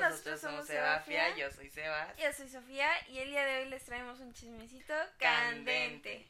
[0.00, 2.16] nosotros somos Sebafia, yo soy Sebas.
[2.16, 6.26] Yo soy Sofía y el día de hoy les traemos un chismecito candente.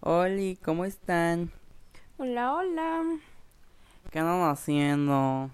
[0.00, 1.50] Oli, ¿cómo están?
[2.16, 3.02] Hola, hola.
[4.10, 5.50] ¿Qué andan haciendo?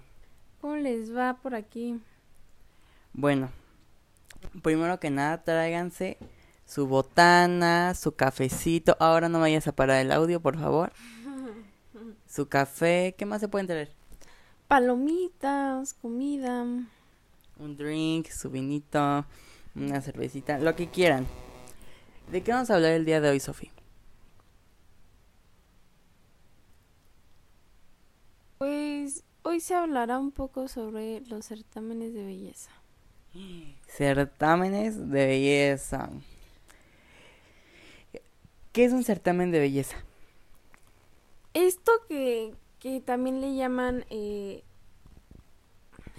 [0.61, 1.99] ¿Cómo les va por aquí?
[3.13, 3.51] Bueno,
[4.61, 6.17] primero que nada, tráiganse
[6.65, 8.95] su botana, su cafecito.
[8.99, 10.91] Ahora no vayas a parar el audio, por favor.
[12.27, 13.96] Su café, ¿qué más se pueden traer?
[14.67, 16.63] Palomitas, comida.
[16.63, 19.25] Un drink, su vinito,
[19.75, 21.25] una cervecita, lo que quieran.
[22.31, 23.71] ¿De qué vamos a hablar el día de hoy, Sofía?
[28.57, 32.71] Pues hoy se hablará un poco sobre los certámenes de belleza.
[33.87, 36.09] Certámenes de belleza.
[38.73, 39.97] ¿Qué es un certamen de belleza?
[41.53, 44.63] Esto que, que también le llaman eh,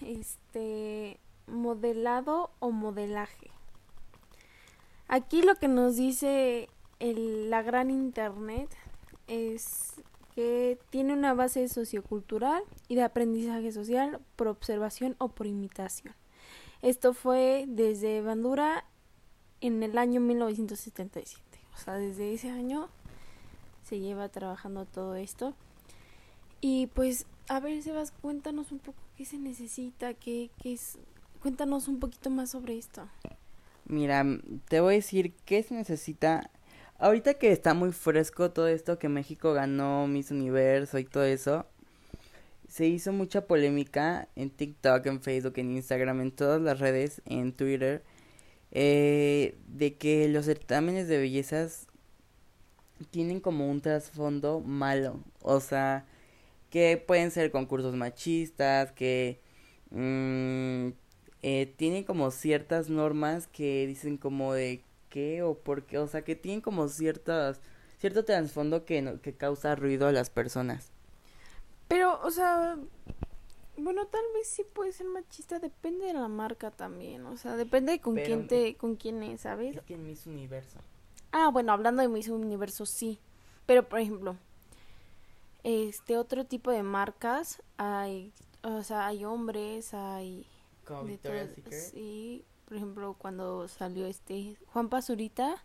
[0.02, 3.50] este modelado o modelaje.
[5.08, 6.68] Aquí lo que nos dice
[7.00, 8.68] la gran internet
[9.26, 10.02] es
[10.34, 16.14] que tiene una base sociocultural y de aprendizaje social por observación o por imitación.
[16.82, 18.84] Esto fue desde Bandura
[19.60, 21.42] en el año 1977.
[21.74, 22.88] O sea, desde ese año
[23.82, 25.54] se lleva trabajando todo esto.
[26.60, 30.98] Y pues, a ver, Sebas, cuéntanos un poco qué se necesita, qué, qué es...
[31.40, 33.08] Cuéntanos un poquito más sobre esto.
[33.84, 34.24] Mira,
[34.68, 36.50] te voy a decir qué se necesita.
[36.98, 41.64] Ahorita que está muy fresco todo esto que México ganó Miss Universo y todo eso,
[42.68, 47.52] se hizo mucha polémica en TikTok, en Facebook, en Instagram, en todas las redes, en
[47.52, 48.02] Twitter,
[48.72, 51.86] eh, de que los certámenes de bellezas
[53.10, 55.20] tienen como un trasfondo malo.
[55.40, 56.04] O sea,
[56.70, 59.40] que pueden ser concursos machistas, que
[59.90, 60.88] mmm,
[61.42, 66.22] eh, tienen como ciertas normas que dicen como de qué o por qué, o sea,
[66.22, 67.60] que tienen como ciertas,
[67.98, 70.90] cierto trasfondo que, no, que causa ruido a las personas.
[71.86, 72.76] Pero, o sea,
[73.78, 77.92] bueno, tal vez sí puede ser machista, depende de la marca también, o sea, depende
[77.92, 79.76] de con Pero- quién te, con quién es, ¿sabes?
[79.76, 80.78] Es que en Miss Universo.
[81.32, 83.18] Ah, bueno, hablando de Miss Universo, sí.
[83.66, 84.36] Pero, por ejemplo,
[85.68, 90.46] este otro tipo de marcas, hay, o sea, hay hombres, hay...
[90.84, 91.80] Como de Victoria's todo- Secret.
[91.92, 95.62] Sí, por ejemplo, cuando salió este Juan Pazurita,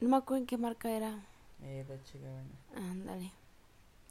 [0.00, 1.24] no me acuerdo en qué marca era.
[1.62, 2.90] Eh, Dolce Gabbana.
[2.90, 3.32] Ándale,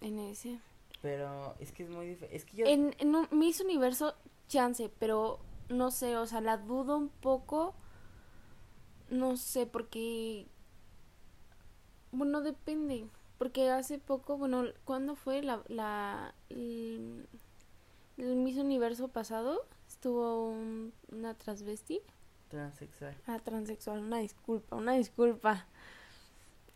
[0.02, 0.60] en ese.
[1.02, 2.36] Pero es que es muy diferente.
[2.36, 2.66] Es que yo.
[2.66, 4.16] En, en un Miss Universo,
[4.48, 7.74] chance, pero no sé, o sea, la dudo un poco.
[9.10, 10.48] No sé, porque.
[12.12, 13.08] Bueno, depende.
[13.38, 15.62] Porque hace poco, bueno, ¿cuándo fue la.
[15.68, 17.28] la el,
[18.18, 19.66] el Miss Universo pasado?
[19.88, 22.02] Estuvo un- una transvesti.
[22.50, 23.16] Transexual.
[23.28, 25.68] Ah, transexual, una disculpa, una disculpa.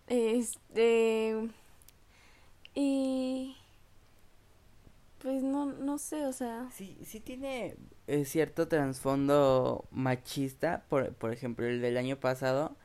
[0.07, 1.49] Este.
[2.73, 3.55] Y.
[5.19, 6.69] Pues no, no sé, o sea.
[6.71, 7.75] Sí, sí tiene
[8.07, 12.75] eh, cierto trasfondo machista, por, por ejemplo, el del año pasado,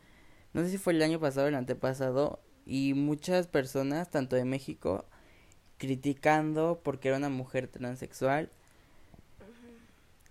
[0.52, 4.44] no sé si fue el año pasado o el antepasado, y muchas personas, tanto de
[4.44, 5.06] México,
[5.78, 8.50] criticando porque era una mujer transexual.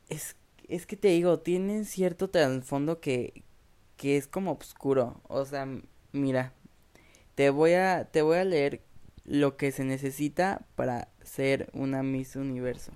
[0.09, 0.35] Es,
[0.67, 3.43] es que te digo, tienen cierto trasfondo que,
[3.97, 5.67] que es como oscuro, o sea,
[6.11, 6.53] mira,
[7.35, 8.81] te voy a, te voy a leer
[9.23, 12.91] lo que se necesita para ser una Miss Universo.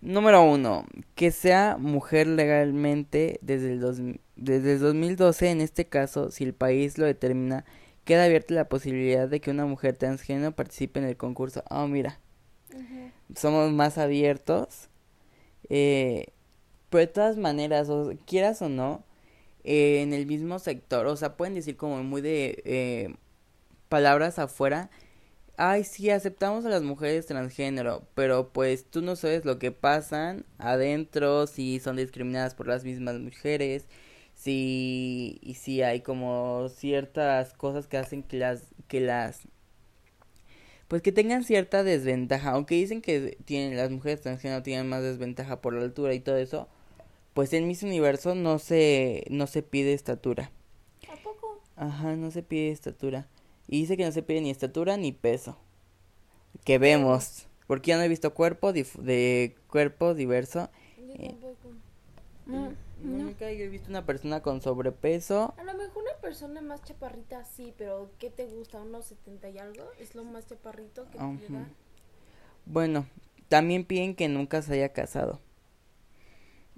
[0.00, 4.00] Número uno, que sea mujer legalmente desde el, dos,
[4.36, 7.64] desde el 2012, en este caso, si el país lo determina,
[8.04, 11.62] queda abierta la posibilidad de que una mujer transgénero participe en el concurso.
[11.70, 12.20] Ah, mira,
[13.34, 14.88] somos más abiertos.
[15.68, 16.26] Eh,
[16.90, 19.04] pero de todas maneras, o, quieras o no,
[19.64, 23.16] eh, en el mismo sector, o sea, pueden decir como muy de eh,
[23.88, 24.90] palabras afuera.
[25.56, 30.44] Ay, sí, aceptamos a las mujeres transgénero, pero pues tú no sabes lo que pasan
[30.58, 33.86] adentro, si son discriminadas por las mismas mujeres,
[34.44, 39.48] si y si hay como ciertas cosas que hacen que las que las
[40.88, 45.60] pues que tengan cierta desventaja, aunque dicen que tienen las mujeres transgénero tienen más desventaja
[45.60, 46.68] por la altura y todo eso,
[47.34, 50.52] pues en Miss Universo no se no se pide estatura.
[51.08, 51.60] ¿A poco?
[51.76, 53.28] Ajá, no se pide estatura.
[53.68, 55.56] Y dice que no se pide ni estatura ni peso.
[56.64, 57.46] Que vemos.
[57.66, 60.68] Porque ya no he visto cuerpo de cuerpo diverso.
[60.96, 61.70] Yo Eh, tampoco.
[62.46, 62.72] No, No,
[63.04, 63.24] no.
[63.24, 65.54] Nunca he visto una persona con sobrepeso.
[65.56, 68.80] A lo mejor una persona más chaparrita sí, pero ¿qué te gusta?
[68.80, 69.84] ¿Unos 70 y algo?
[69.98, 71.68] ¿Es lo más chaparrito que te da?
[72.66, 73.06] Bueno,
[73.48, 75.40] también piden que nunca se haya casado.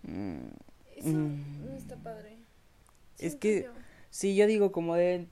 [0.02, 0.48] Mm,
[0.96, 1.66] Eso Mm.
[1.66, 2.36] no está padre.
[3.18, 3.70] Es Siento que- yo.
[4.10, 5.26] Sí, yo digo como de...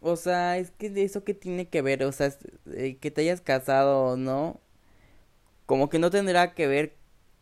[0.00, 2.38] O sea, es que de eso que tiene que ver, o sea, es-
[2.74, 4.60] eh, que te hayas casado o no,
[5.66, 6.94] como que no tendrá que ver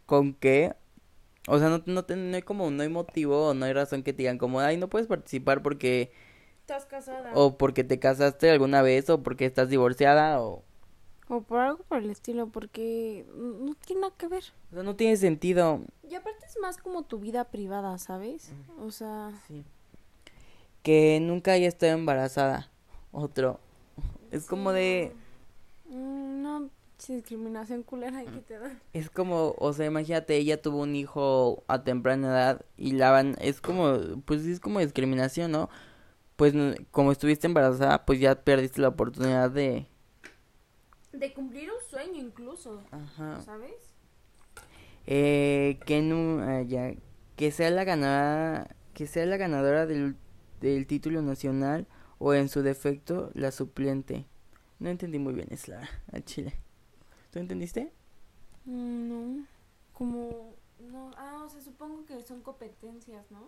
[0.07, 0.75] con qué,
[1.49, 4.13] o sea, no, no, no hay como, no hay motivo o no hay razón que
[4.13, 6.13] te digan como, ay, no puedes participar porque,
[6.61, 7.33] Estás casada.
[7.35, 10.63] o porque te casaste alguna vez, o porque estás divorciada, o,
[11.29, 14.45] O por algo por el estilo, porque no tiene nada que ver.
[14.71, 15.81] o sea, no tiene sentido.
[16.09, 18.53] Y aparte es más como tu vida privada, ¿sabes?
[18.81, 19.65] O sea, Sí.
[20.83, 22.71] Que nunca haya estado embarazada,
[23.13, 23.61] otro,
[24.31, 25.13] es como de...
[27.09, 28.81] discriminación culera que te dan.
[28.93, 33.37] Es como, o sea, imagínate, ella tuvo un hijo a temprana edad y la van,
[33.41, 35.71] es como, pues es como discriminación, ¿no?
[36.37, 36.55] Pues
[36.91, 39.87] como estuviste embarazada, pues ya perdiste la oportunidad de...
[41.13, 43.41] De cumplir un sueño incluso, Ajá.
[43.43, 43.75] ¿sabes?
[45.07, 46.95] Eh, que no, ah, ya,
[47.37, 50.17] que sea la ganadora, que sea la ganadora del,
[50.61, 51.87] del título nacional
[52.19, 54.27] o en su defecto la suplente.
[54.79, 56.55] No entendí muy bien, es la, al chile.
[57.31, 57.93] ¿Tú entendiste?
[58.67, 59.47] Mm, No,
[59.93, 63.47] como, no, ah, o sea, supongo que son competencias, ¿no?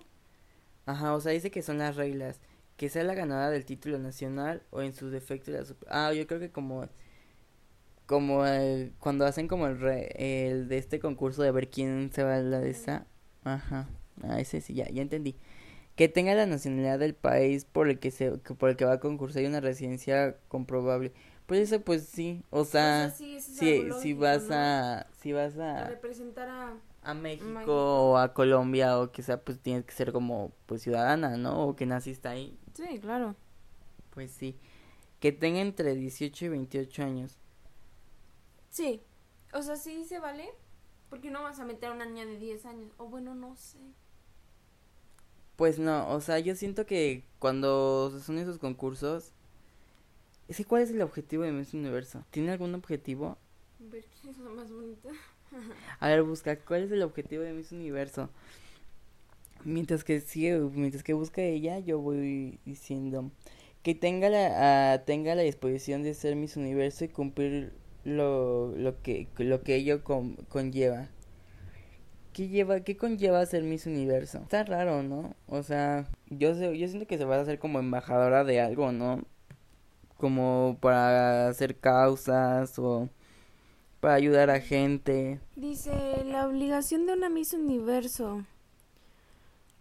[0.87, 2.41] Ajá, o sea, dice que son las reglas.
[2.77, 6.27] Que sea la ganadora del título nacional o en su defecto la sup- Ah, yo
[6.27, 6.89] creo que como...
[8.07, 10.13] Como el- cuando hacen como el, re-
[10.49, 13.07] el de este concurso de ver quién se va a la de esa.
[13.45, 13.89] Ajá.
[14.23, 15.37] Ah, ese sí, ya, ya entendí.
[15.97, 19.01] Que tenga la nacionalidad del país por el que se por el que va a
[19.01, 21.13] concursar y una residencia comprobable.
[21.57, 24.55] Pues pues sí, o sea, sí, eso es si, algo si lógico, vas ¿no?
[24.55, 26.75] a si vas A a representar a...
[27.03, 28.11] a México México.
[28.13, 31.69] o a Colombia o que sea, pues tienes que ser como pues ciudadana, ¿no?
[31.69, 33.37] O que naciste ahí, Sí, claro.
[34.11, 34.57] pues sí.
[35.21, 37.39] Que tenga entre 18 y 28 años.
[38.71, 39.03] Sí,
[39.53, 40.49] o sea, sí se vale,
[41.11, 43.79] porque no vas a meter a una niña de 10 años, o bueno, no sé.
[45.57, 49.33] Pues no, o sea, yo siento que cuando son esos concursos,
[50.49, 52.25] es que ¿cuál es el objetivo de Miss Universo?
[52.31, 53.39] ¿Tiene algún objetivo?
[53.81, 55.11] Ver quién es la más bonita.
[56.01, 58.31] A ver, busca, ¿cuál es el objetivo de Miss Universo?
[59.65, 63.31] Mientras que sigue, mientras que busca ella, yo voy diciendo
[63.83, 67.73] que tenga la, ah, tenga la disposición de ser Miss Universo y cumplir
[68.05, 71.09] lo, lo que, lo que ello con- conlleva.
[72.33, 74.39] ¿Qué lleva, qué conlleva ser Miss Universo?
[74.39, 75.35] Está raro, ¿no?
[75.47, 78.91] O sea, yo sé, yo siento que se va a hacer como embajadora de algo,
[78.93, 79.23] ¿no?
[80.23, 83.09] Como para hacer causas o
[83.99, 85.41] para ayudar a gente.
[85.57, 88.45] Dice, la obligación de una Miss Universo.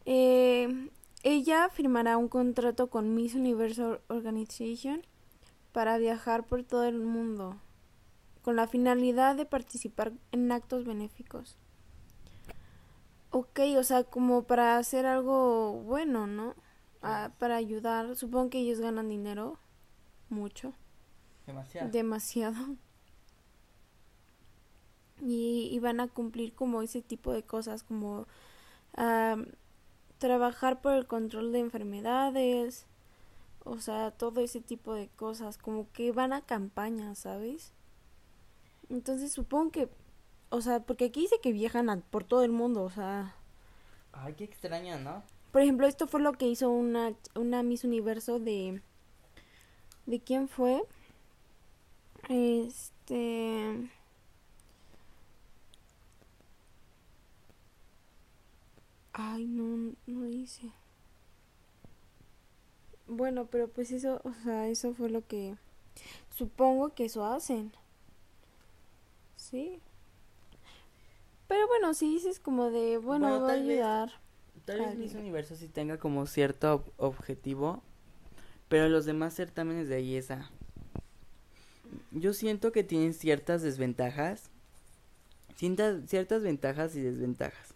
[0.05, 0.89] Eh,
[1.21, 5.03] ella firmará un contrato con Miss Universo Organization
[5.73, 7.57] para viajar por todo el mundo
[8.41, 11.55] con la finalidad de participar en actos benéficos.
[13.29, 16.55] Ok, o sea, como para hacer algo bueno, ¿no?
[17.03, 18.15] Ah, para ayudar.
[18.15, 19.59] Supongo que ellos ganan dinero.
[20.31, 20.73] Mucho.
[21.45, 21.91] Demasiado.
[21.91, 22.65] Demasiado.
[25.21, 28.25] Y, y van a cumplir como ese tipo de cosas, como
[30.17, 32.85] trabajar por el control de enfermedades,
[33.63, 37.73] o sea, todo ese tipo de cosas, como que van a campañas, ¿sabes?
[38.89, 39.89] Entonces supongo que,
[40.49, 43.35] o sea, porque aquí dice que viajan a- por todo el mundo, o sea,
[44.13, 45.23] Ay, qué extraño, ¿no?
[45.51, 48.81] por ejemplo, esto fue lo que hizo una, una Miss Universo de...
[50.11, 50.83] ¿De quién fue?
[52.27, 53.89] Este...
[59.13, 60.71] Ay, no, no dice.
[63.07, 65.55] Bueno, pero pues eso, o sea, eso fue lo que...
[66.35, 67.71] Supongo que eso hacen.
[69.37, 69.79] ¿Sí?
[71.47, 74.11] Pero bueno, si dices como de, bueno, Bueno, va a vez- ayudar.
[74.65, 74.97] Tal vez.
[74.97, 77.81] Miss Universo sí tenga como cierto ob- objetivo,
[78.71, 80.49] pero los demás certámenes de belleza,
[82.11, 84.49] yo siento que tienen ciertas desventajas,
[85.57, 87.73] cientas- ciertas ventajas y desventajas.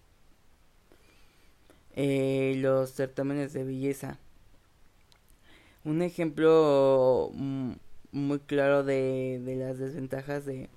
[1.98, 4.20] Eh, los certámenes de belleza.
[5.84, 7.72] Un ejemplo mm,
[8.14, 10.70] muy claro de, de las desventajas de,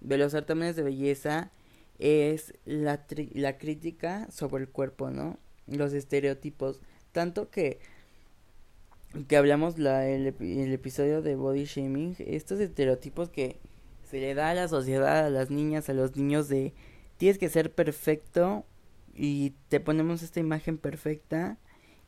[0.00, 1.52] de los certámenes de belleza
[2.00, 5.38] es la, la crítica sobre el cuerpo, ¿no?
[5.68, 6.80] Los estereotipos.
[7.12, 7.78] Tanto que,
[9.26, 13.58] que hablamos la, el, epi- el episodio de body shaming, estos estereotipos que
[14.08, 16.72] se le da a la sociedad, a las niñas, a los niños de
[17.16, 18.64] tienes que ser perfecto
[19.14, 21.58] y te ponemos esta imagen perfecta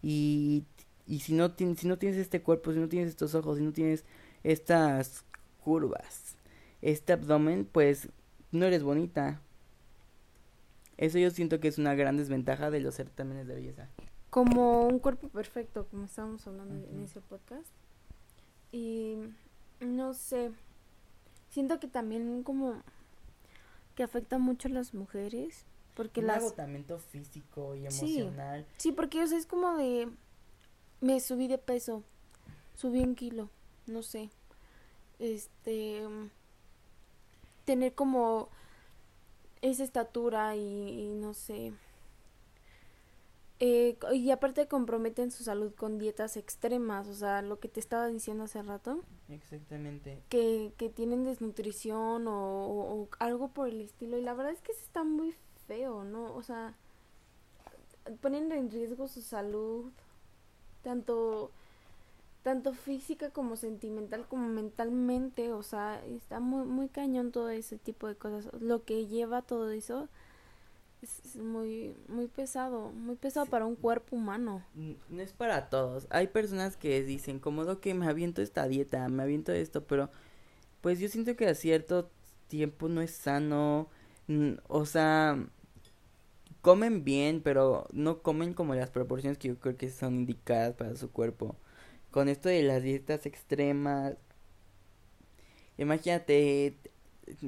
[0.03, 0.65] y,
[1.07, 3.73] y si, no si no tienes este cuerpo, si no tienes estos ojos, si no
[3.73, 4.05] tienes
[4.45, 5.25] estas
[5.65, 6.37] curvas,
[6.81, 8.09] este abdomen, pues
[8.53, 9.41] no eres bonita.
[10.97, 13.89] Eso yo siento que es una gran desventaja de los certámenes de belleza.
[14.31, 17.69] Como un cuerpo perfecto, como estábamos hablando en ese podcast.
[18.73, 19.17] Y
[19.81, 20.53] no sé,
[21.51, 22.83] siento que también como
[23.95, 25.67] que afecta mucho a las mujeres.
[25.95, 26.39] Porque un las...
[26.39, 28.65] agotamiento físico y emocional.
[28.77, 30.09] Sí, sí porque es como de...
[31.01, 32.05] Me subí de peso,
[32.77, 33.51] subí un kilo,
[33.87, 34.31] no sé.
[35.19, 36.03] Este...
[37.65, 38.49] Tener como
[39.61, 41.73] esa estatura y, no sé.
[43.63, 48.07] Eh, y aparte comprometen su salud con dietas extremas, o sea, lo que te estaba
[48.07, 49.03] diciendo hace rato.
[49.29, 50.23] Exactamente.
[50.31, 54.17] Que, que tienen desnutrición o, o, algo por el estilo.
[54.17, 55.35] Y la verdad es que eso está muy
[55.67, 56.35] feo, ¿no?
[56.35, 56.75] O sea,
[58.23, 59.93] ponen en riesgo su salud,
[60.83, 61.51] tanto
[62.43, 68.07] tanto física como sentimental como mentalmente, o sea, está muy muy cañón todo ese tipo
[68.09, 68.51] de cosas.
[68.59, 70.09] Lo que lleva todo eso
[71.03, 74.65] es, muy muy pesado, muy pesado para un cuerpo humano.
[74.75, 76.07] No es para todos.
[76.11, 80.11] Hay personas que dicen, como que me aviento esta dieta, me aviento esto, pero
[80.81, 82.11] pues yo siento que a cierto
[82.49, 83.89] tiempo no es sano,
[84.69, 85.39] o sea,
[86.63, 90.97] comen bien, pero no comen como las proporciones que yo creo que son indicadas para
[90.97, 91.57] su cuerpo
[92.11, 94.15] con esto de las dietas extremas.
[95.79, 96.77] Imagínate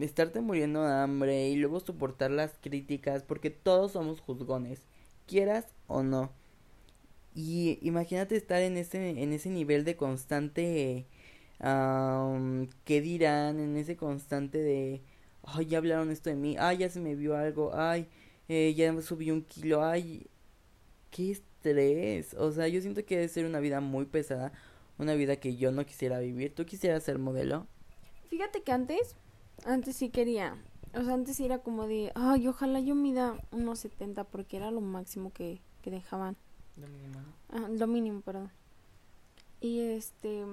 [0.00, 4.83] estarte muriendo de hambre y luego soportar las críticas porque todos somos juzgones,
[5.26, 6.33] quieras o no.
[7.35, 11.07] Y imagínate estar en ese en ese nivel de constante
[11.61, 15.02] um, qué dirán, en ese constante de
[15.45, 18.07] ay, ya hablaron esto de mí, ay, ya se me vio algo, ay,
[18.49, 20.26] eh, ya subí un kilo, ay,
[21.11, 22.35] qué estrés.
[22.35, 24.52] O sea, yo siento que debe ser una vida muy pesada,
[24.99, 26.55] una vida que yo no quisiera vivir.
[26.55, 27.67] ¿Tú quisieras ser modelo?
[28.31, 29.17] Fíjate que antes,
[29.64, 30.56] antes sí quería.
[30.94, 34.80] O sea, antes era como de, ay, ojalá yo mida unos 70 porque era lo
[34.80, 36.37] máximo que, que dejaban.
[36.76, 37.18] Lo mínimo.
[37.50, 38.50] Ah, lo mínimo, perdón.
[39.61, 40.44] Y este...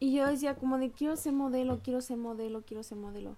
[0.00, 3.36] Y yo decía como de, quiero ser modelo, quiero ser modelo, quiero ser modelo.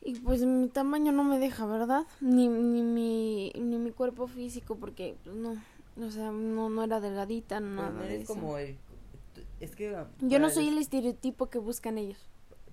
[0.00, 2.06] Y pues mi tamaño no me deja, ¿verdad?
[2.20, 5.56] Ni, ni, mi, ni mi cuerpo físico, porque pues, no,
[6.00, 8.00] o sea, no, no era delgadita, pues, nada.
[8.02, 8.78] de como el...
[9.60, 9.94] Es que...
[10.20, 12.18] Yo no soy el estereotipo que buscan ellos.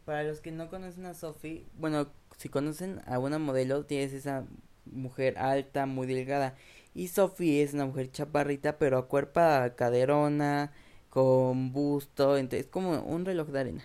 [0.05, 2.07] Para los que no conocen a Sophie, bueno,
[2.37, 4.45] si conocen a una modelo, tienes esa
[4.85, 6.55] mujer alta, muy delgada.
[6.93, 9.41] Y Sophie es una mujer chaparrita, pero a cuerpo
[9.75, 10.71] caderona,
[11.09, 13.83] con busto, entonces como un reloj de arena.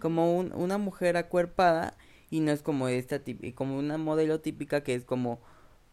[0.00, 1.96] Como un, una mujer acuerpada
[2.32, 3.20] y no es como esta
[3.54, 5.38] como una modelo típica que es como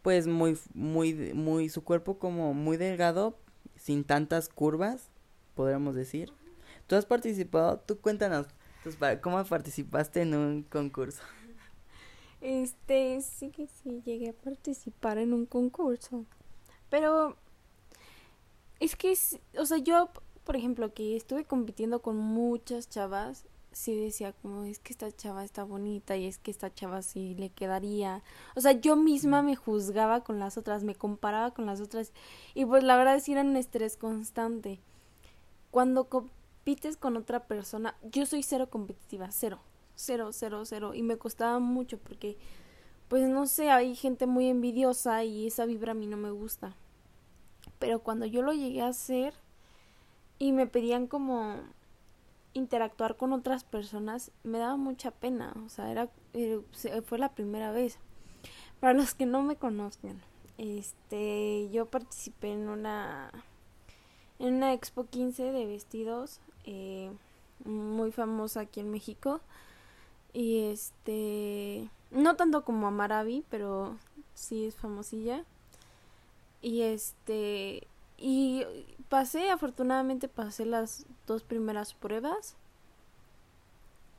[0.02, 3.38] pues muy muy muy su cuerpo como muy delgado
[3.76, 5.10] sin tantas curvas
[5.54, 6.32] podríamos decir
[6.88, 8.48] tú has participado tú cuéntanos
[9.22, 11.22] cómo participaste en un concurso
[12.42, 16.26] este sí que sí llegué a participar en un concurso
[16.90, 17.36] pero
[18.80, 20.10] es que es, o sea yo
[20.44, 25.44] por ejemplo que estuve compitiendo con muchas chavas sí decía como es que esta chava
[25.44, 28.24] está bonita y es que esta chava sí le quedaría.
[28.56, 32.12] O sea, yo misma me juzgaba con las otras, me comparaba con las otras
[32.56, 34.80] y pues la verdad es que era un estrés constante.
[35.72, 36.08] Cuando
[36.60, 39.60] compites con otra persona, yo soy cero competitiva, cero,
[39.96, 42.38] cero, cero, cero y me costaba mucho porque
[43.08, 46.76] pues no sé, hay gente muy envidiosa y esa vibra a mí no me gusta.
[47.80, 49.34] Pero cuando yo lo llegué a hacer
[50.38, 51.56] y me pedían como
[52.54, 56.62] interactuar con otras personas me daba mucha pena, o sea, era eh,
[57.06, 57.98] fue la primera vez.
[58.80, 60.22] Para los que no me conozcan,
[60.58, 63.32] este, yo participé en una
[64.40, 67.12] en una Expo 15 de vestidos eh,
[67.66, 69.42] muy famosa aquí en México
[70.34, 73.98] y este no tanto como Amaravi, pero
[74.34, 75.44] sí es famosilla.
[76.62, 78.66] Y este y
[79.08, 82.56] pasé, afortunadamente pasé las dos primeras pruebas.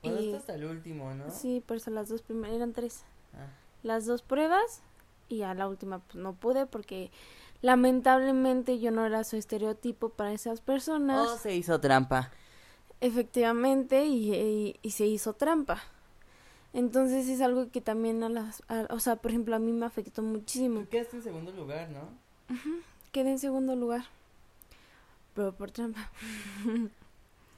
[0.02, 1.30] y, hasta el último, ¿no?
[1.30, 3.04] Sí, pero las dos primeras, eran tres.
[3.34, 3.48] Ah.
[3.82, 4.82] Las dos pruebas
[5.28, 7.10] y a la última pues no pude porque
[7.62, 11.28] lamentablemente yo no era su estereotipo para esas personas.
[11.28, 12.30] Oh, se hizo trampa.
[13.00, 15.82] Efectivamente, y, y, se hizo trampa.
[16.72, 20.22] Entonces es algo que también a las, o sea, por ejemplo, a mí me afectó
[20.22, 20.80] muchísimo.
[20.80, 22.08] Tú quedaste en segundo lugar, ¿no?
[23.10, 24.04] Quedé en segundo lugar.
[25.34, 26.10] Pero por trampa.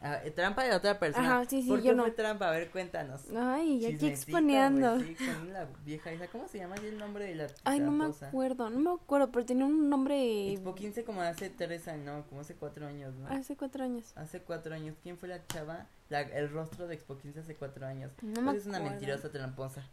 [0.04, 1.36] Ah, trampa de otra persona.
[1.36, 2.02] Ajá, sí, sí, ¿Por yo qué no.
[2.02, 2.48] fue trampa?
[2.48, 3.22] A ver, cuéntanos.
[3.36, 4.94] Ay, aquí Chismecita, exponiendo.
[4.96, 6.26] güey, sí, con la vieja esa.
[6.26, 9.46] ¿Cómo se llama el nombre de la Ay, no me acuerdo, no me acuerdo, pero
[9.46, 13.28] tenía un nombre Expo 15 como hace tres años, no, como hace cuatro años, ¿no?
[13.28, 14.12] hace cuatro años.
[14.16, 14.96] Hace cuatro años.
[15.02, 15.86] ¿Quién fue la chava?
[16.08, 18.10] La, el rostro de Expo 15 hace cuatro años.
[18.22, 19.86] No me Pues es una mentirosa tramposa.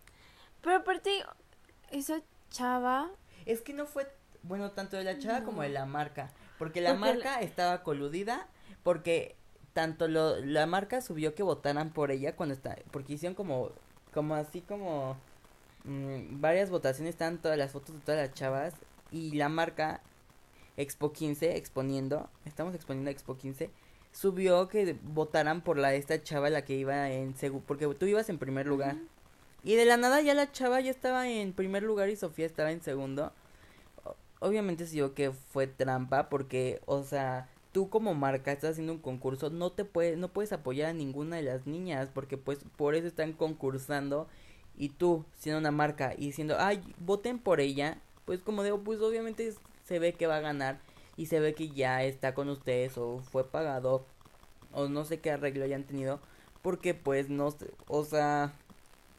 [0.62, 1.24] Pero aparte,
[1.92, 3.10] esa chava,
[3.46, 4.12] Es que no fue,
[4.44, 5.46] bueno, tanto de la chava No.
[5.46, 6.32] como de la marca.
[6.58, 8.48] Porque la Porque marca estaba coludida,
[8.84, 9.38] porque
[9.74, 13.72] tanto lo, la marca subió que votaran por ella cuando está, porque hicieron como,
[14.14, 15.18] como así como
[15.86, 18.74] mm, varias votaciones, estaban todas las fotos de todas las chavas,
[19.12, 20.02] y la marca
[20.78, 23.70] Expo 15, exponiendo, estamos exponiendo Expo 15,
[24.12, 28.30] subió que votaran por la esta chava la que iba en segundo, porque tú ibas
[28.30, 28.98] en primer lugar.
[29.64, 32.72] Y de la nada ya la chava ya estaba en primer lugar y Sofía estaba
[32.72, 33.34] en segundo.
[34.40, 39.00] Obviamente sí yo que fue trampa porque, o sea, tú como marca estás haciendo un
[39.00, 42.96] concurso, no te puedes, no puedes apoyar a ninguna de las niñas porque pues por
[42.96, 44.28] eso están concursando
[44.78, 49.00] y tú siendo una marca y diciendo, ay, voten por ella, pues como digo, pues
[49.02, 49.54] obviamente
[49.86, 50.80] se ve que va a ganar
[51.18, 54.06] y se ve que ya está con ustedes o fue pagado
[54.72, 56.20] o no sé qué arreglo hayan tenido
[56.62, 57.56] porque pues no,
[57.88, 58.54] o sea,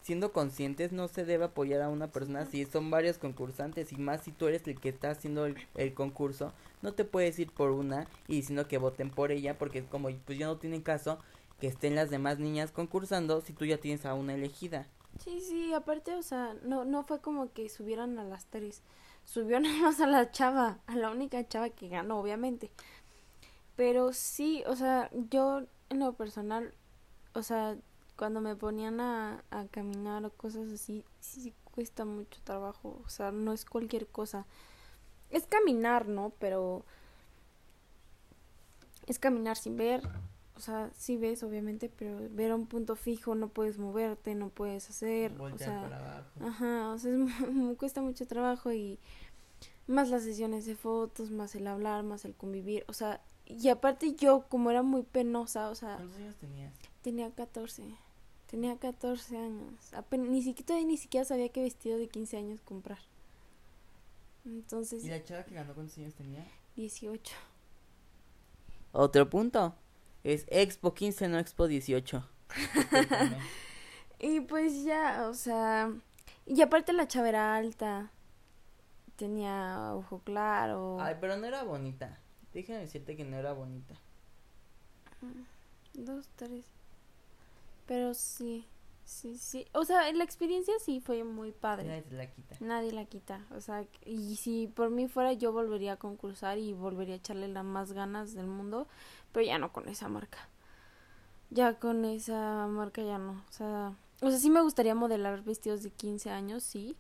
[0.02, 2.47] siendo conscientes no se debe apoyar a una persona.
[2.47, 5.95] Si son varios concursantes y más si tú eres el que está haciendo el, el
[5.95, 6.52] concurso
[6.83, 10.09] no te puedes ir por una y diciendo que voten por ella porque es como
[10.25, 11.19] pues ya no tiene caso
[11.61, 14.87] que estén las demás niñas concursando si tú ya tienes a una elegida.
[15.19, 18.83] Sí, sí, aparte, o sea, no, no fue como que subieran a las tres,
[19.83, 22.71] más a la chava, a la única chava que ganó, obviamente.
[23.76, 26.75] Pero sí, o sea, yo en lo personal,
[27.35, 27.76] o sea,
[28.20, 33.32] cuando me ponían a, a caminar o cosas así, sí, cuesta mucho trabajo, o sea,
[33.32, 34.44] no es cualquier cosa.
[35.30, 36.30] Es caminar, ¿no?
[36.38, 36.84] Pero
[39.06, 40.02] es caminar sin ver,
[40.54, 44.50] o sea, sí ves, obviamente, pero ver a un punto fijo, no puedes moverte, no
[44.50, 47.18] puedes hacer, o sea, para abajo Ajá, o sea, es
[47.78, 48.98] cuesta mucho trabajo y
[49.86, 54.12] más las sesiones de fotos, más el hablar, más el convivir, o sea, y aparte
[54.12, 56.74] yo como era muy penosa, o sea, ¿cuántos años tenías?
[57.00, 57.96] tenía 14,
[58.50, 62.61] tenía 14 años, apenas, ni siquiera, todavía ni siquiera sabía qué vestido de 15 años
[62.62, 62.99] comprar.
[64.45, 66.45] Entonces, ¿y la chava que ganó cuántos años tenía?
[66.76, 67.34] 18.
[68.93, 69.75] otro punto
[70.25, 73.39] es Expo 15 no Expo 18 Discúlpame.
[74.23, 75.91] Y pues ya, o sea,
[76.45, 78.10] y aparte la chava era alta,
[79.17, 81.00] tenía ojo claro.
[81.00, 82.19] Ay, pero no era bonita.
[82.52, 83.95] Déjame decirte que no era bonita.
[85.95, 86.67] Dos, tres.
[87.90, 88.64] Pero sí,
[89.04, 89.66] sí, sí.
[89.72, 91.88] O sea, la experiencia sí fue muy padre.
[91.88, 92.56] Nadie te la quita.
[92.60, 93.44] Nadie la quita.
[93.50, 97.48] O sea, y si por mí fuera, yo volvería a concursar y volvería a echarle
[97.48, 98.86] las más ganas del mundo.
[99.32, 100.38] Pero ya no con esa marca.
[101.50, 103.32] Ya con esa marca ya no.
[103.32, 106.94] O sea, o sea sí me gustaría modelar vestidos de 15 años, sí.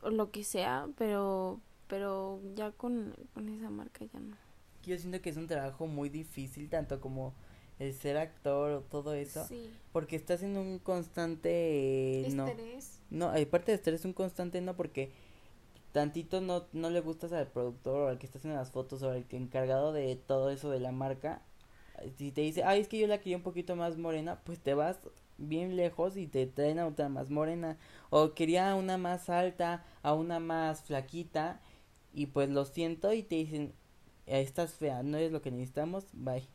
[0.00, 4.36] O lo que sea, pero pero ya con, con esa marca ya no.
[4.84, 7.34] Yo siento que es un trabajo muy difícil, tanto como
[7.82, 9.44] el ser actor o todo eso.
[9.46, 9.70] Sí.
[9.92, 11.50] Porque estás en un constante.
[12.26, 12.46] eh, no.
[12.46, 13.00] Estrés.
[13.10, 15.12] No, aparte de estrés, un constante no, porque
[15.92, 19.10] tantito no, no le gustas al productor o al que está haciendo las fotos o
[19.10, 21.42] al que encargado de todo eso de la marca.
[22.16, 24.74] Si te dice, ay, es que yo la quería un poquito más morena, pues te
[24.74, 24.98] vas
[25.38, 27.76] bien lejos y te traen a otra más morena.
[28.10, 31.60] O quería una más alta, a una más flaquita.
[32.14, 33.74] Y pues lo siento y te dicen,
[34.26, 36.46] "Eh, estás fea, no es lo que necesitamos, bye.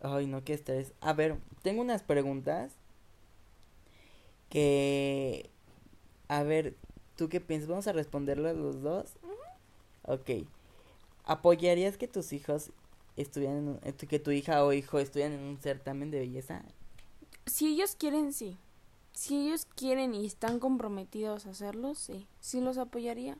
[0.00, 0.92] Ay, no, qué estrés.
[1.00, 2.72] A ver, tengo unas preguntas
[4.48, 5.50] que...
[6.28, 6.74] A ver,
[7.16, 7.68] ¿tú qué piensas?
[7.68, 9.12] Vamos a responderlas los dos.
[10.02, 10.30] Ok.
[11.24, 12.70] ¿Apoyarías que tus hijos
[13.16, 16.62] estuvieran en un- eh, que tu hija o hijo estuvieran en un certamen de belleza?
[17.46, 18.56] Si ellos quieren, sí.
[19.12, 22.26] Si ellos quieren y están comprometidos a hacerlo, sí.
[22.40, 23.36] Sí los apoyaría.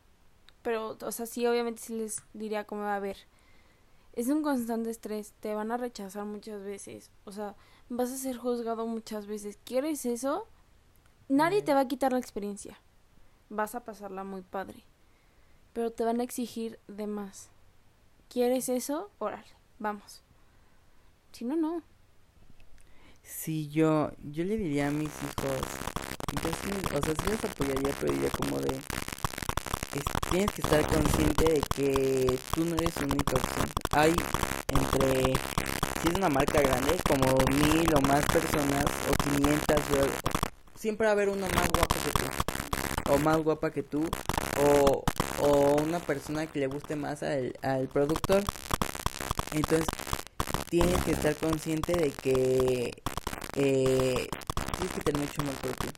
[0.62, 3.16] Pero, o sea, sí, obviamente sí les diría cómo va a ver.
[4.12, 5.32] Es un constante estrés.
[5.40, 7.10] Te van a rechazar muchas veces.
[7.24, 7.54] O sea,
[7.88, 9.58] vas a ser juzgado muchas veces.
[9.64, 10.46] ¿Quieres eso?
[11.28, 12.78] Nadie te va a quitar la experiencia.
[13.48, 14.84] Vas a pasarla muy padre.
[15.72, 17.50] Pero te van a exigir de más.
[18.28, 19.10] ¿Quieres eso?
[19.18, 19.46] Órale,
[19.78, 20.22] vamos.
[21.32, 21.82] Si no, no.
[23.22, 25.60] Si yo, yo le diría a mis hijos,
[26.42, 28.80] yo sí, o sea, sí les apoyaría, pero diría como de,
[29.94, 33.66] es- tienes que estar consciente de que tú no eres única opción.
[33.92, 34.14] Hay
[34.68, 35.22] entre,
[36.02, 41.10] si es una marca grande, como mil o más personas, o quinientas, o- siempre va
[41.10, 44.04] a haber uno más guapo que tú, o más guapa que tú,
[44.62, 45.04] o,
[45.40, 48.42] o una persona que le guste más al, al productor.
[49.52, 49.86] Entonces,
[50.68, 53.02] tienes que estar consciente de que
[53.56, 54.28] eh,
[54.76, 55.88] tienes que tener mucho amor por ti.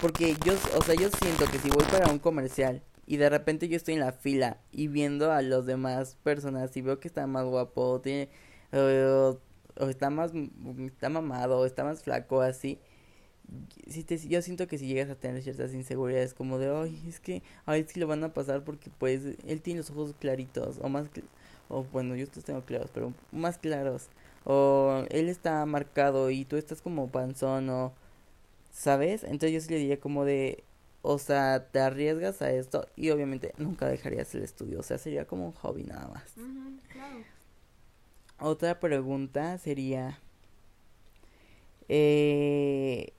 [0.00, 3.68] Porque yo, o sea, yo siento que si voy para un comercial y de repente
[3.68, 7.26] yo estoy en la fila y viendo a los demás personas y veo que está
[7.26, 8.28] más guapo, tiene,
[8.72, 9.38] o,
[9.78, 10.32] o está más,
[10.86, 12.78] está mamado, o está más flaco, así,
[13.88, 17.20] si te, yo siento que si llegas a tener ciertas inseguridades como de, ay, es
[17.20, 20.78] que a ver si lo van a pasar porque pues él tiene los ojos claritos
[20.82, 21.08] o más,
[21.68, 24.08] o bueno, yo estos tengo claros, pero más claros,
[24.44, 27.92] o él está marcado y tú estás como panzón o,
[28.72, 29.24] ¿sabes?
[29.24, 30.64] Entonces yo sí le diría como de,
[31.08, 35.26] o sea, te arriesgas a esto y obviamente nunca dejarías el estudio, o sea, sería
[35.26, 36.32] como un hobby nada más.
[36.88, 37.24] claro.
[38.38, 40.18] Otra pregunta sería,
[41.88, 43.12] eh,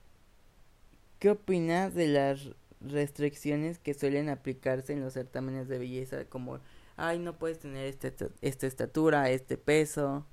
[1.18, 6.24] ¿Qué opinas de las restricciones que suelen aplicarse en los certámenes de belleza?
[6.26, 6.60] Como,
[6.96, 10.26] ay, no puedes tener este, esta estatura, este peso.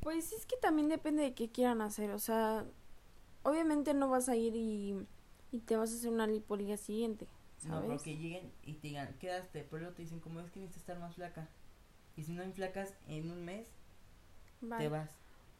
[0.00, 2.10] Pues es que también depende de qué quieran hacer.
[2.12, 2.64] O sea,
[3.42, 5.06] obviamente no vas a ir y,
[5.52, 7.26] y te vas a hacer una lipo al día siguiente.
[7.58, 7.88] ¿sabes?
[7.88, 10.82] No, porque lleguen y te digan, quedaste, pero luego te dicen, como es que necesitas
[10.82, 11.48] estar más flaca.
[12.16, 13.66] Y si no inflacas en un mes,
[14.60, 14.84] Vale.
[14.84, 15.10] te vas.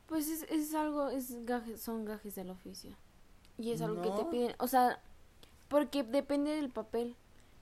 [0.07, 2.97] Pues es, es algo, es gajes, son gajes del oficio.
[3.59, 4.55] Y es algo que te piden.
[4.59, 5.01] O sea,
[5.69, 7.15] porque depende del papel.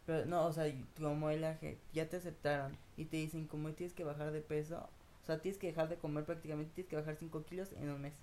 [0.06, 3.92] Pero no, o sea, como el aje, ya te aceptaron y te dicen, como tienes
[3.92, 4.88] que bajar de peso,
[5.22, 8.00] o sea, tienes que dejar de comer prácticamente, tienes que bajar 5 kilos en un
[8.00, 8.14] mes.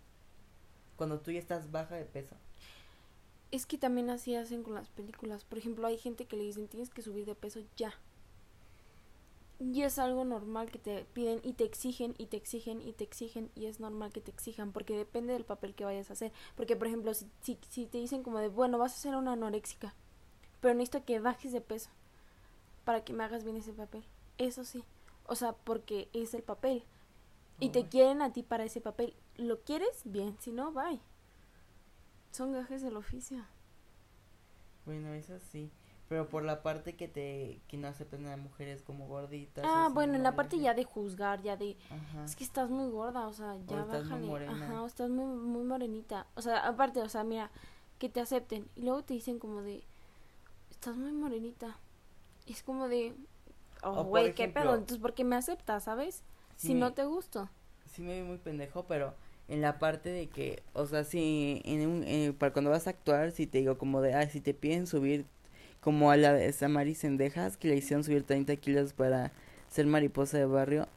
[0.95, 2.35] Cuando tú ya estás baja de peso.
[3.55, 5.45] Es que también así hacen con las películas.
[5.45, 7.93] Por ejemplo, hay gente que le dicen tienes que subir de peso ya.
[9.61, 13.05] Y es algo normal que te piden y te exigen y te exigen y te
[13.05, 16.33] exigen y es normal que te exijan porque depende del papel que vayas a hacer.
[16.57, 19.31] Porque, por ejemplo, si, si, si te dicen como de, bueno, vas a ser una
[19.31, 19.95] anoréxica,
[20.59, 21.91] pero necesito que bajes de peso
[22.83, 24.03] para que me hagas bien ese papel.
[24.37, 24.83] Eso sí.
[25.27, 26.83] O sea, porque es el papel.
[27.61, 29.13] Y te quieren a ti para ese papel.
[29.37, 30.01] ¿Lo quieres?
[30.03, 30.35] Bien.
[30.41, 30.99] Si no, bye.
[32.35, 33.37] Son gajes del oficio.
[34.85, 35.71] Bueno, eso sí.
[36.07, 39.65] Pero por la parte que te que no aceptan a mujeres como gorditas.
[39.67, 41.77] Ah, o bueno, en la parte ya de juzgar, ya de...
[41.89, 42.25] Ajá.
[42.25, 44.27] Es que estás muy gorda, o sea, ya muy bájale.
[44.27, 44.51] morena.
[44.51, 46.27] Ajá, o estás muy, muy morenita.
[46.35, 47.49] O sea, aparte, o sea, mira,
[47.97, 48.67] que te acepten.
[48.75, 49.83] Y luego te dicen como de...
[50.69, 51.75] Estás muy morenita.
[52.45, 53.15] Y es como de...
[53.81, 54.73] O Oh, güey, ¿qué pedo?
[54.75, 56.23] Entonces, ¿por qué me aceptas, sabes?
[56.57, 57.49] Sí si me- no te gusto.
[57.87, 59.15] sí me vi muy pendejo, pero
[59.47, 62.91] en la parte de que, o sea, si en un, eh, para cuando vas a
[62.91, 65.25] actuar, si te digo como de, ay, si te piden subir,
[65.81, 69.31] como a la de Samari Sendejas, que le hicieron subir 30 kilos para
[69.69, 70.87] ser mariposa de barrio,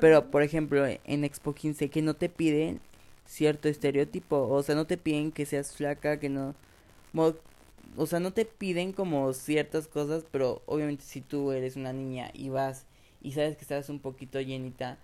[0.00, 2.80] pero por ejemplo, en Expo 15, que no te piden
[3.24, 6.54] cierto estereotipo, o sea, no te piden que seas flaca, que no,
[7.96, 12.30] o sea, no te piden como ciertas cosas, pero obviamente si tú eres una niña
[12.34, 12.86] y vas
[13.22, 14.98] y sabes que estás un poquito llenita,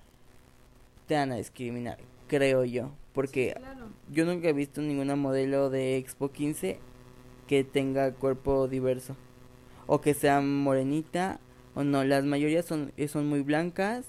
[1.09, 1.99] te van a discriminar,
[2.33, 3.91] creo yo, porque Claro.
[4.11, 6.79] yo nunca he visto ninguna modelo de Expo 15
[7.47, 9.17] que tenga cuerpo diverso
[9.87, 11.41] o que sea morenita
[11.75, 14.07] o no, las mayorías son eh, son muy blancas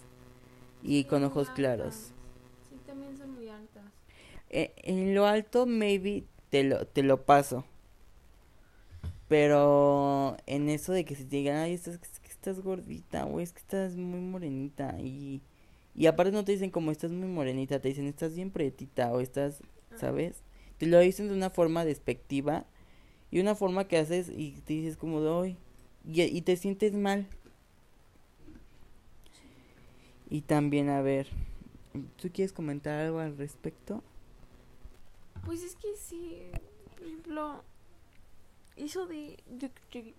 [0.81, 2.13] y con ojos claros.
[2.69, 3.83] Sí, también son muy altas.
[4.49, 7.65] Eh, en lo alto maybe te lo te lo paso.
[9.27, 13.39] Pero en eso de que se te digan, ay, estás, es que estás gordita, o
[13.39, 14.95] es que estás muy morenita.
[14.99, 15.41] Y,
[15.95, 19.19] y aparte no te dicen como estás muy morenita, te dicen estás bien pretita o
[19.19, 19.61] estás,
[19.95, 20.41] ¿sabes?
[20.77, 22.65] Te lo dicen de una forma despectiva
[23.29, 25.57] y una forma que haces y te dices como de hoy.
[26.05, 27.27] Y, y te sientes mal.
[30.29, 31.27] Y también, a ver,
[32.17, 34.03] ¿tú quieres comentar algo al respecto?
[35.45, 36.37] Pues es que sí,
[36.95, 37.63] por ejemplo,
[38.75, 40.15] eso de, de que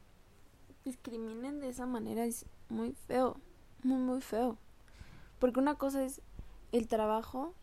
[0.85, 3.41] discriminen de esa manera es muy feo,
[3.83, 4.59] muy, muy feo.
[5.39, 6.21] Porque una cosa es
[6.73, 7.55] el trabajo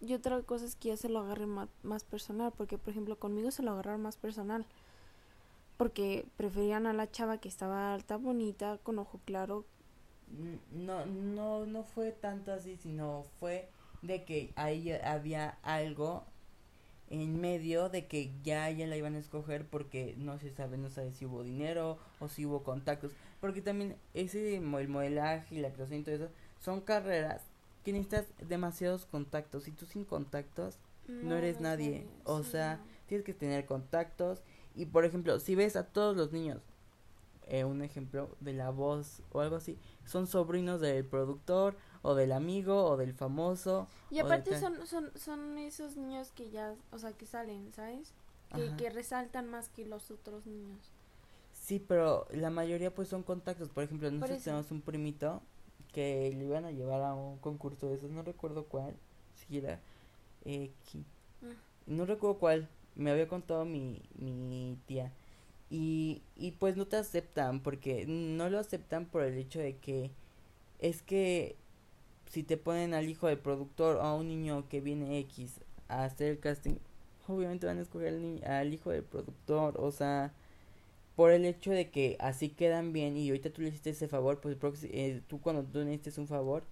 [0.00, 2.52] y otra cosa es que ya se lo agarren ma- más personal.
[2.56, 4.66] Porque, por ejemplo, conmigo se lo agarraron más personal.
[5.76, 9.64] Porque preferían a la chava que estaba alta, bonita, con ojo claro.
[10.38, 13.68] N- No, no, no fue tanto así, sino fue
[14.02, 16.24] de que ahí había algo
[17.10, 20.90] en medio de que ya ya la iban a escoger porque no se sabe, no
[20.90, 25.68] sabe si hubo dinero o si hubo contactos, porque también ese el modelaje y la
[25.68, 27.42] actuación y todo eso son carreras
[27.84, 32.76] que necesitas demasiados contactos y tú sin contactos no eres es nadie, o sí, sea,
[32.76, 32.84] no.
[33.06, 34.42] tienes que tener contactos
[34.74, 36.60] y por ejemplo, si ves a todos los niños,
[37.46, 42.32] eh, un ejemplo de la voz o algo así, son sobrinos del productor o del
[42.32, 43.88] amigo o del famoso.
[44.10, 48.12] Y aparte son, son, son esos niños que ya, o sea, que salen, ¿sabes?
[48.54, 50.92] Que, que resaltan más que los otros niños.
[51.66, 53.70] Sí, pero la mayoría pues son contactos.
[53.70, 55.42] Por ejemplo, nosotros tenemos un primito
[55.92, 58.94] que le iban a llevar a un concurso de esos, no recuerdo cuál,
[59.34, 59.80] si era
[60.44, 61.02] X,
[61.42, 61.46] Ah.
[61.86, 65.12] no recuerdo cuál, me había contado mi, mi tía.
[65.68, 70.12] Y, y pues no te aceptan, porque no lo aceptan por el hecho de que
[70.78, 71.56] es que
[72.30, 76.04] si te ponen al hijo del productor o a un niño que viene X a
[76.04, 76.76] hacer el casting,
[77.26, 80.32] obviamente van a escoger al, al hijo del productor, o sea,
[81.16, 84.40] por el hecho de que así quedan bien y ahorita tú le hiciste ese favor,
[84.40, 86.64] pues eh, tú cuando tú necesites un favor,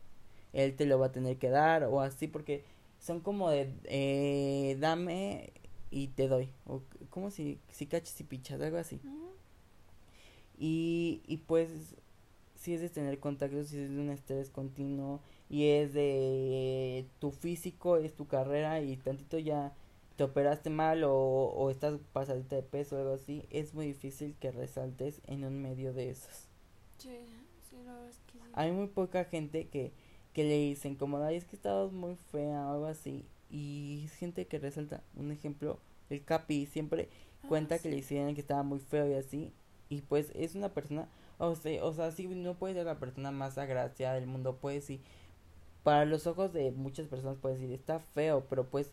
[0.52, 2.62] él te lo va a tener que dar o así, porque
[3.00, 5.52] son como de, eh, dame
[5.90, 9.00] y te doy, o como si, si caches y pichas, algo así.
[10.58, 11.96] Y, y pues
[12.54, 17.30] si es de tener contactos, si es de un estrés continuo y es de tu
[17.30, 19.72] físico, es tu carrera y tantito ya
[20.16, 24.36] te operaste mal o, o estás pasadita de peso o algo así, es muy difícil
[24.38, 26.48] que resaltes en un medio de esos.
[26.98, 27.10] Sí,
[27.70, 28.44] sí, la verdad es que sí.
[28.52, 29.92] Hay muy poca gente que,
[30.32, 33.26] que le dicen como, ay, es que estabas muy fea o algo así.
[33.50, 35.02] Y es gente que resalta.
[35.16, 37.08] Un ejemplo, el Capi siempre
[37.42, 39.52] Ah, cuenta que le decían que estaba muy feo y así.
[39.88, 43.30] Y pues es una persona, o sea, o sea, sí, no puede ser la persona
[43.30, 45.00] más agraciada del mundo, pues sí.
[45.82, 48.92] Para los ojos de muchas personas puede decir, está feo, pero pues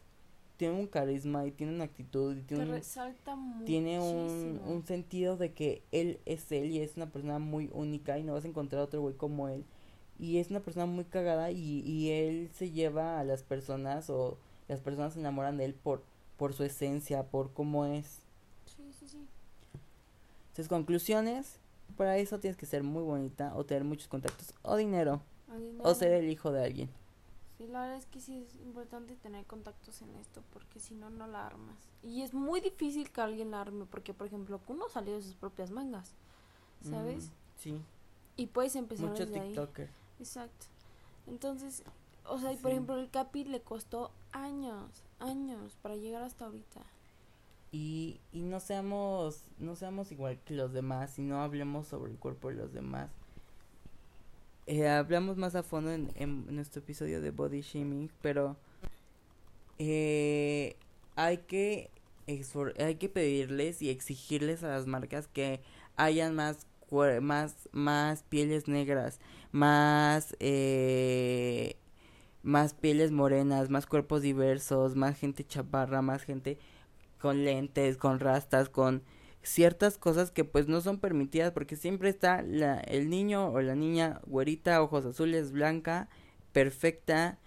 [0.62, 5.54] tiene un carisma y tiene una actitud y tiene un, tiene un, un sentido de
[5.54, 8.84] que él es él y es una persona muy única y no vas a encontrar
[8.84, 9.66] otro güey como él.
[10.20, 14.38] Y es una persona muy cagada y, y él se lleva a las personas o
[14.68, 16.04] las personas se enamoran de él por,
[16.38, 18.20] por su esencia, por cómo es.
[18.68, 19.18] Sí, sí, sí.
[20.50, 21.58] Entonces, conclusiones,
[21.98, 25.24] para eso tienes que ser muy bonita o tener muchos contactos o dinero
[25.80, 26.90] o ser el hijo de alguien.
[27.62, 31.12] Sí, la verdad es que sí es importante tener contactos en esto porque si no,
[31.12, 31.78] no la armas.
[32.02, 35.36] Y es muy difícil que alguien la arme porque, por ejemplo, Kuno salió de sus
[35.36, 36.16] propias mangas,
[36.82, 37.26] ¿sabes?
[37.26, 37.82] Mm, sí,
[38.36, 39.50] Y puedes empezar mucho desde ahí.
[39.50, 39.90] TikToker.
[40.20, 40.66] Exacto.
[41.28, 41.84] Entonces,
[42.26, 42.76] o sea, y por Sí.
[42.78, 46.82] ejemplo, el Capi le costó años, años para llegar hasta ahorita.
[47.72, 52.18] Y, y no seamos no seamos igual que los demás y no hablemos sobre el
[52.18, 53.12] cuerpo de los demás.
[54.68, 58.58] Eh, hablamos más a fondo en, en nuestro episodio de body shaming, pero
[59.80, 60.76] eh,
[61.16, 61.90] hay que
[62.80, 65.62] hay que pedirles y exigirles a las marcas que
[65.96, 66.68] hayan más
[67.22, 69.20] más más pieles negras,
[69.52, 71.78] más eh,
[72.44, 76.58] más pieles morenas, más cuerpos diversos, más gente chaparra, más gente
[77.20, 79.04] con lentes, con rastas, con
[79.44, 83.76] ciertas cosas que pues no son permitidas porque siempre está la, el niño o la
[83.76, 86.10] niña güerita, ojos azules, blanca,
[86.52, 87.40] perfecta,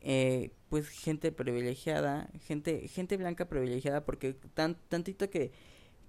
[0.00, 5.52] eh, pues gente privilegiada, gente, gente blanca privilegiada porque tan, tantito que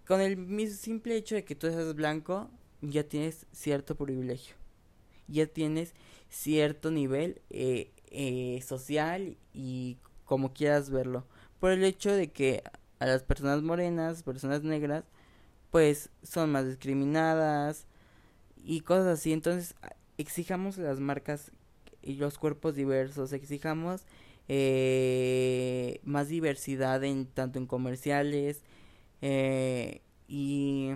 [0.05, 2.49] con el simple hecho de que tú seas blanco
[2.81, 4.55] ya tienes cierto privilegio,
[5.27, 5.93] ya tienes
[6.29, 11.25] cierto nivel eh, eh, social y como quieras verlo.
[11.59, 12.63] Por el hecho de que
[12.99, 15.05] a las personas morenas, personas negras,
[15.71, 17.87] pues son más discriminadas
[18.63, 19.33] y cosas así.
[19.33, 19.75] Entonces,
[20.17, 21.51] exijamos las marcas
[22.01, 24.05] y los cuerpos diversos, exijamos
[24.47, 28.63] eh, más diversidad en tanto en comerciales
[29.21, 30.91] eh, y,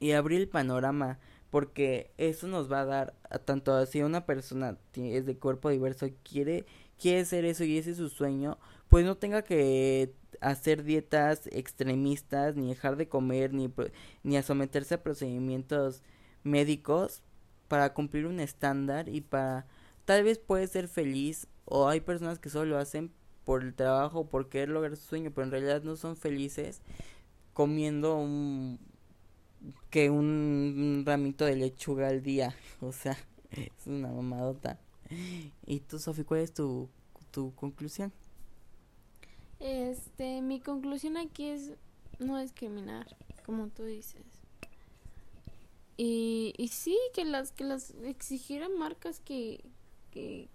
[0.00, 1.18] y abrir el panorama
[1.50, 6.06] porque eso nos va a dar a tanto si una persona es de cuerpo diverso
[6.06, 6.64] y quiere
[6.98, 8.58] quiere ser eso y ese es su sueño
[8.88, 13.72] pues no tenga que hacer dietas extremistas ni dejar de comer ni
[14.22, 16.02] ni someterse a procedimientos
[16.42, 17.22] médicos
[17.68, 19.66] para cumplir un estándar y para
[20.04, 23.12] tal vez puede ser feliz o hay personas que solo lo hacen
[23.44, 26.80] por el trabajo por querer lograr su sueño pero en realidad no son felices
[27.52, 28.78] comiendo un
[29.90, 32.54] que un ramito de lechuga al día.
[32.80, 33.16] O sea
[33.50, 34.78] es una mamadota.
[35.66, 36.88] Y tú Sofi cuál es tu
[37.30, 38.12] tu conclusión
[39.60, 41.72] Este, mi conclusión aquí es
[42.18, 44.24] no discriminar, como tú dices.
[45.98, 49.62] Y, y sí, que las, que las exigieran marcas que,
[50.10, 50.48] que,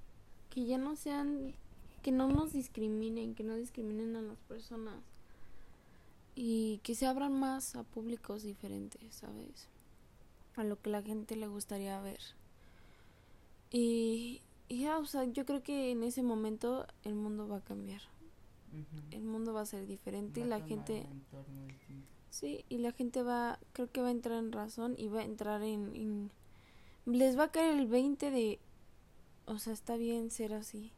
[0.49, 1.53] que ya no sean,
[2.01, 4.95] que no nos discriminen, que no discriminen a las personas.
[6.33, 9.67] Y que se abran más a públicos diferentes, ¿sabes?
[10.55, 12.19] A lo que la gente le gustaría ver.
[13.69, 17.63] Y, y ya, o sea, yo creo que en ese momento el mundo va a
[17.63, 18.01] cambiar
[19.11, 21.05] el mundo va a ser diferente y la gente
[22.29, 25.25] sí y la gente va creo que va a entrar en razón y va a
[25.25, 26.31] entrar en, en-
[27.05, 28.59] les va a caer el 20 de
[29.45, 30.91] o sea está bien ser así.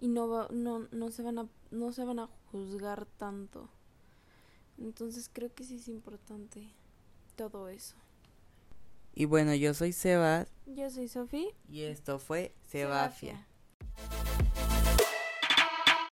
[0.00, 3.68] Y no va, no no se van a no se van a juzgar tanto.
[4.78, 6.68] Entonces creo que sí es importante
[7.36, 7.94] todo eso.
[9.14, 10.48] Y bueno, yo soy Sebas.
[10.66, 11.50] Yo soy Sofía.
[11.68, 13.46] y esto fue Sebafia.